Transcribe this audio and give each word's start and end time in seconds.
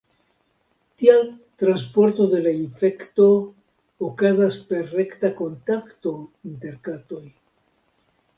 Tial 1.01 1.27
transporto 1.63 2.25
de 2.31 2.39
la 2.45 2.53
infekto 2.61 3.27
okazas 4.09 4.57
per 4.73 4.83
rekta 5.03 5.31
kontakto 5.43 6.15
inter 6.55 6.81
katoj. 6.91 7.23